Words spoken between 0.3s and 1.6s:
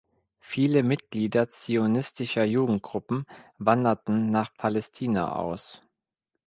Viele Mitglieder